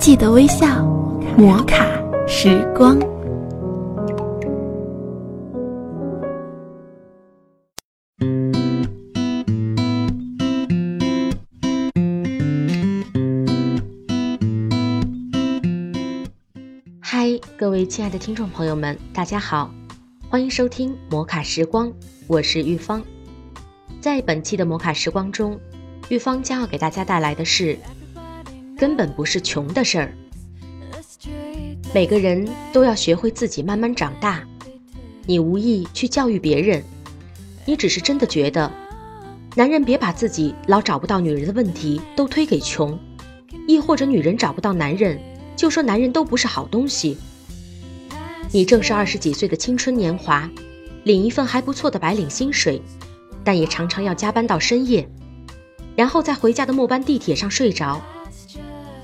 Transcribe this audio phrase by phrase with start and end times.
[0.00, 0.82] 记得微笑，
[1.36, 1.86] 摩卡
[2.26, 2.98] 时光。
[16.98, 19.70] 嗨，各位亲爱的听众朋友们，大家好，
[20.30, 21.92] 欢迎收听摩卡时光，
[22.26, 23.02] 我是玉芳。
[24.00, 25.60] 在本期的摩卡时光中，
[26.08, 27.78] 玉芳将要给大家带来的是。
[28.80, 30.14] 根本不是穷的事儿。
[31.92, 34.42] 每个人都要学会自己慢慢长大。
[35.26, 36.82] 你无意去教育别人，
[37.66, 38.72] 你只是真的觉得，
[39.54, 42.98] 男人别把自己老找不到女人的问题都推给穷，
[43.68, 45.20] 亦或者女人找不到男人
[45.54, 47.18] 就说男人都不是好东西。
[48.50, 50.50] 你正是二十几岁的青春年华，
[51.04, 52.80] 领一份还不错的白领薪水，
[53.44, 55.06] 但也常常要加班到深夜，
[55.94, 58.00] 然后在回家的末班地铁上睡着。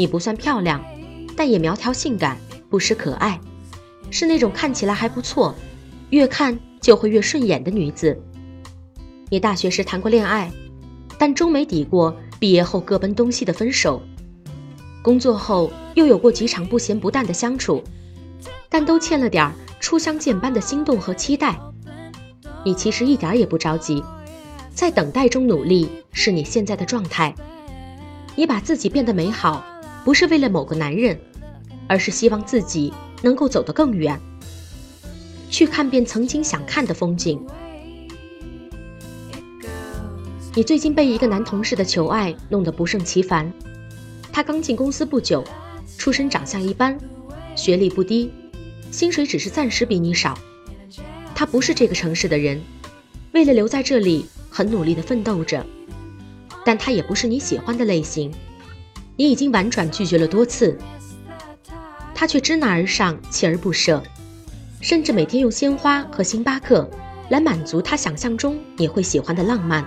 [0.00, 0.82] 你不算漂亮，
[1.36, 2.38] 但也苗条性感，
[2.70, 3.38] 不失可爱，
[4.10, 5.54] 是那种看起来还不错，
[6.08, 8.18] 越看就会越顺眼的女子。
[9.28, 10.50] 你大学时谈过恋爱，
[11.18, 14.00] 但终没抵过毕业后各奔东西的分手。
[15.02, 17.84] 工作后又有过几场不咸不淡的相处，
[18.70, 21.60] 但都欠了点初相见般的心动和期待。
[22.64, 24.02] 你其实一点也不着急，
[24.72, 27.34] 在等待中努力是你现在的状态。
[28.34, 29.62] 你把自己变得美好。
[30.04, 31.18] 不是为了某个男人，
[31.86, 34.18] 而是希望自己能够走得更远，
[35.50, 37.40] 去看遍曾经想看的风景。
[40.54, 43.52] 你最近被一个男同事的求爱弄得不胜其烦。
[44.32, 45.44] 他刚进公司不久，
[45.96, 46.98] 出身长相一般，
[47.54, 48.32] 学历不低，
[48.90, 50.36] 薪水只是暂时比你少。
[51.34, 52.60] 他不是这个城市的人，
[53.32, 55.64] 为了留在这里，很努力地奋斗着。
[56.64, 58.32] 但他也不是你喜欢的类型。
[59.20, 60.78] 你已经婉转拒绝了多次，
[62.14, 64.02] 他却知难而上，锲而不舍，
[64.80, 66.88] 甚至每天用鲜花和星巴克
[67.28, 69.84] 来满足他想象中你会喜欢的浪漫。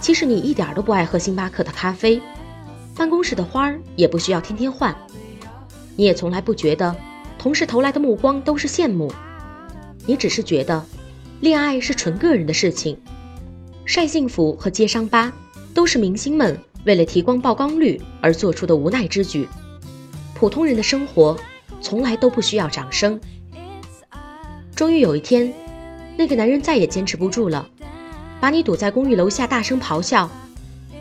[0.00, 2.22] 其实你一点都不爱喝星巴克的咖啡，
[2.96, 4.96] 办公室的花儿也不需要天天换。
[5.94, 6.96] 你也从来不觉得
[7.38, 9.12] 同事投来的目光都是羡慕，
[10.06, 10.82] 你只是觉得
[11.40, 12.96] 恋爱是纯个人的事情，
[13.84, 15.30] 晒幸福和揭伤疤
[15.74, 16.58] 都是明星们。
[16.88, 19.46] 为了提光曝光率而做出的无奈之举，
[20.34, 21.36] 普通人的生活
[21.82, 23.20] 从来都不需要掌声。
[24.74, 25.52] 终于有一天，
[26.16, 27.68] 那个男人再也坚持不住了，
[28.40, 30.30] 把你堵在公寓楼下，大声咆哮：“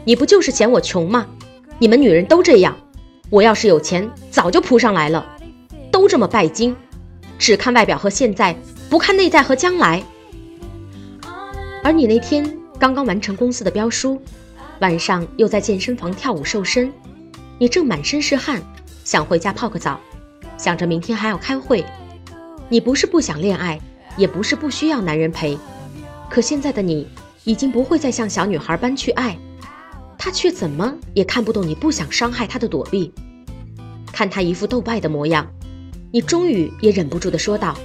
[0.03, 1.25] 你不就是嫌我穷吗？
[1.79, 2.75] 你们女人都这样，
[3.29, 5.25] 我要是有钱，早就扑上来了。
[5.89, 6.75] 都这么拜金，
[7.39, 8.53] 只看外表和现在，
[8.89, 10.03] 不看内在和将来。
[11.81, 14.21] 而你那天刚刚完成公司的标书。”
[14.79, 16.91] 晚上又在健身房跳舞瘦身，
[17.57, 18.61] 你正满身是汗，
[19.03, 19.99] 想回家泡个澡，
[20.55, 21.83] 想着明天还要开会。
[22.69, 23.79] 你不是不想恋爱，
[24.17, 25.57] 也不是不需要男人陪，
[26.29, 27.07] 可现在的你
[27.43, 29.35] 已经不会再像小女孩般去爱，
[30.15, 33.11] 他却怎么也看不懂你不想伤害他的躲避。
[34.11, 35.47] 看他一副斗败的模样，
[36.11, 37.75] 你终于也忍不住的说道：“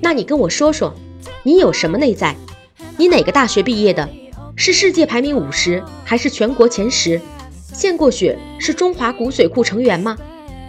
[0.00, 0.94] 那你跟我说说，
[1.42, 2.36] 你有什么内在？
[2.96, 4.08] 你哪个大学毕业的？”
[4.54, 7.20] 是世界排名五十还是全国前十？
[7.72, 10.16] 献过血是中华骨髓库成员吗？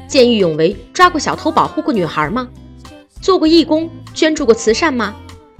[0.08, 2.48] 见义勇为抓过小偷保护过女孩吗？
[3.22, 5.16] 做过义工捐助过慈善吗？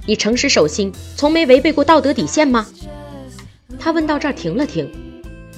[0.06, 2.66] 你诚实守信从没违背过道德底线吗？
[3.78, 4.90] 他问到这儿停了停，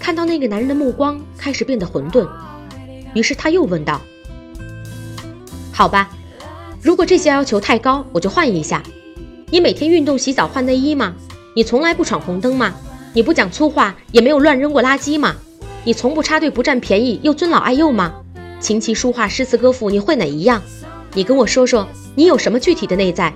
[0.00, 2.28] 看到那个男人的目光开始变得混沌，
[3.14, 4.00] 于是他又问道
[5.72, 6.10] ：“好吧，
[6.82, 8.82] 如果这些要求太高，我就换一下。
[9.50, 11.14] 你每天运动洗澡换内衣吗？”
[11.56, 12.74] 你从来不闯红灯吗？
[13.14, 15.34] 你不讲粗话，也没有乱扔过垃圾吗？
[15.84, 18.12] 你从不插队不占便宜，又尊老爱幼吗？
[18.60, 20.60] 琴棋书画诗词歌赋，你会哪一样？
[21.14, 23.32] 你跟我说说，你有什么具体的内在？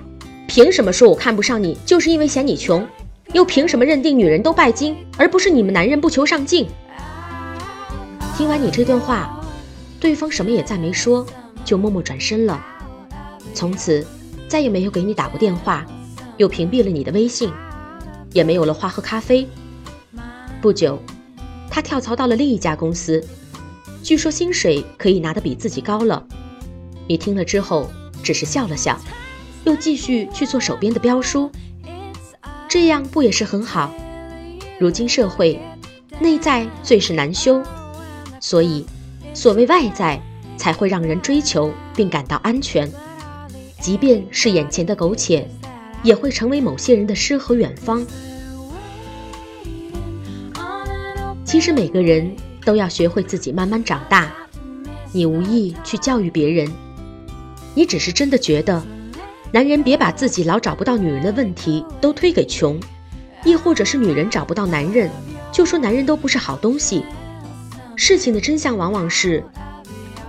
[0.47, 2.87] 凭什么说我看不上你，就是因为嫌你穷？
[3.33, 6.67] 又凭什么认定女人都拜金，而不是你们男人不求上进？
[8.37, 9.41] 听完你这段话，
[9.99, 11.25] 对方什么也再没说，
[11.65, 12.63] 就默默转身了。
[13.55, 14.05] 从此，
[14.47, 15.83] 再也没有给你打过电话，
[16.37, 17.51] 又屏蔽了你的微信。
[18.33, 19.47] 也没有了花和咖啡。
[20.61, 20.99] 不久，
[21.69, 23.23] 他跳槽到了另一家公司，
[24.03, 26.25] 据说薪水可以拿得比自己高了。
[27.07, 27.89] 你听了之后，
[28.23, 28.99] 只是笑了笑，
[29.63, 31.51] 又继续去做手边的标书。
[32.69, 33.93] 这样不也是很好？
[34.79, 35.59] 如今社会，
[36.19, 37.61] 内在最是难修，
[38.39, 38.85] 所以，
[39.33, 40.21] 所谓外在，
[40.57, 42.89] 才会让人追求并感到安全。
[43.79, 45.49] 即便是眼前的苟且。
[46.03, 48.05] 也会成为某些人的诗和远方。
[51.43, 52.33] 其实每个人
[52.63, 54.31] 都要学会自己慢慢长大，
[55.11, 56.71] 你无意去教育别人，
[57.75, 58.81] 你只是真的觉得，
[59.51, 62.79] 男人别把自己老找不到女人的问题都推给穷，
[63.43, 65.09] 亦或者是女人找不到男人，
[65.51, 67.03] 就说男人都不是好东西。
[67.97, 69.43] 事情的真相往往是，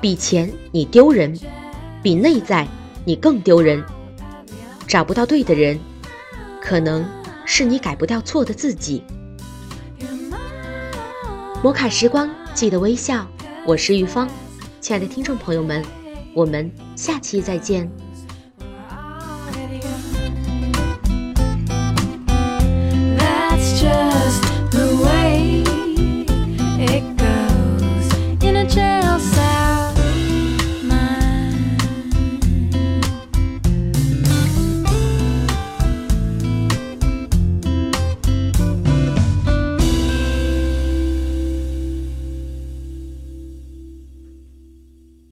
[0.00, 1.38] 比钱你丢人，
[2.02, 2.66] 比内在
[3.04, 3.82] 你更丢人。
[4.92, 5.80] 找不到对的人，
[6.60, 7.02] 可能
[7.46, 9.02] 是你改不掉错的自己。
[11.62, 13.26] 摩卡时光，记得微笑。
[13.66, 14.28] 我是玉芳，
[14.82, 15.82] 亲爱的听众朋友们，
[16.34, 17.90] 我们下期再见。